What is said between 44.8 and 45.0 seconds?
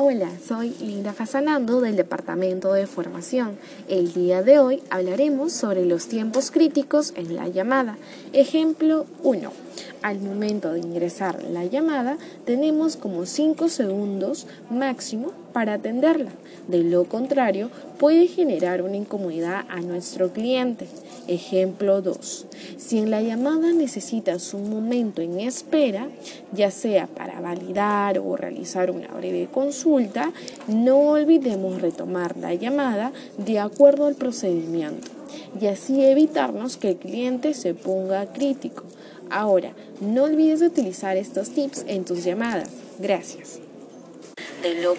lo